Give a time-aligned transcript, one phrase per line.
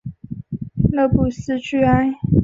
[0.91, 2.15] 勒布斯屈埃。